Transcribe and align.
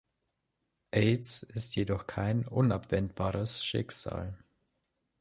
Aids 0.89 1.43
ist 1.43 1.75
jedoch 1.75 2.07
kein 2.07 2.47
unabwendbares 2.47 3.63
Schicksal. 3.63 4.31